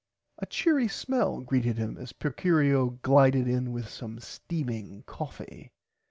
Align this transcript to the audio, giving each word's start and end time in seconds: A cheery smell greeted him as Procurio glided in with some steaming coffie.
A 0.39 0.47
cheery 0.47 0.87
smell 0.87 1.41
greeted 1.41 1.77
him 1.77 1.95
as 1.95 2.11
Procurio 2.11 2.99
glided 3.03 3.47
in 3.47 3.71
with 3.71 3.87
some 3.87 4.17
steaming 4.19 5.03
coffie. 5.03 5.69